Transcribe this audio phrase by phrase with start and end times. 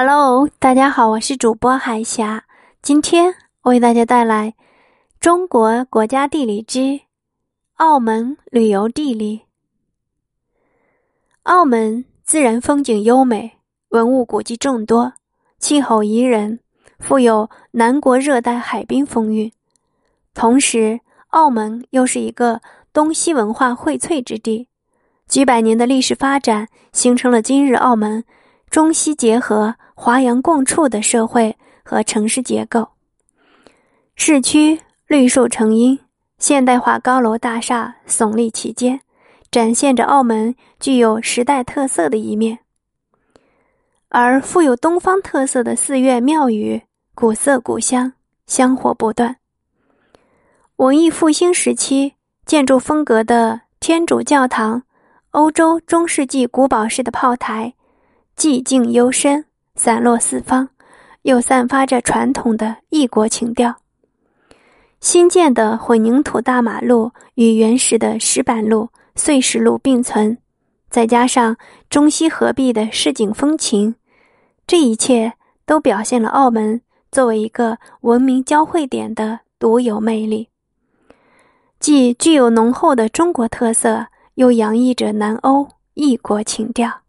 [0.00, 2.44] Hello，大家好，我是主播海霞。
[2.80, 4.50] 今天为大家带来
[5.18, 7.00] 《中国国家地理之
[7.78, 9.38] 澳门旅游地理》。
[11.42, 13.58] 澳门自然风景优美，
[13.88, 15.14] 文物古迹众多，
[15.58, 16.60] 气候宜人，
[17.00, 19.50] 富有南国热带海滨风韵。
[20.32, 22.60] 同时，澳门又是一个
[22.92, 24.68] 东西文化荟萃之地，
[25.26, 28.24] 几百年的历史发展形成了今日澳门。
[28.70, 32.88] 中西结合、华洋共处的社会和城市结构。
[34.14, 35.98] 市区绿树成荫，
[36.38, 39.00] 现代化高楼大厦耸立其间，
[39.50, 42.58] 展现着澳门具有时代特色的一面。
[44.10, 46.82] 而富有东方特色的寺院庙宇、
[47.14, 48.12] 古色古香，
[48.46, 49.36] 香火不断。
[50.76, 54.82] 文艺复兴时期建筑风格的天主教堂，
[55.30, 57.74] 欧洲中世纪古堡式的炮台。
[58.38, 60.68] 寂静幽深，散落四方，
[61.22, 63.74] 又散发着传统的异国情调。
[65.00, 70.38] 新建的混凝土大马路与原始的石板路、碎石路并存，
[70.88, 71.56] 再加上
[71.90, 73.96] 中西合璧的市井风情，
[74.68, 75.32] 这一切
[75.66, 76.80] 都表现了澳门
[77.10, 80.48] 作为一个文明交汇点的独有魅力，
[81.80, 87.00] 既具有浓厚的中国特色，又洋溢着南欧异国情调。